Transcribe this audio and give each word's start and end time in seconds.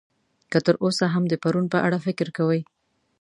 که 0.51 0.57
تر 0.65 0.75
اوسه 0.83 1.05
هم 1.13 1.23
د 1.29 1.33
پرون 1.43 1.65
په 1.73 1.77
اړه 1.85 1.97
فکر 2.05 2.27
کوئ. 2.37 2.59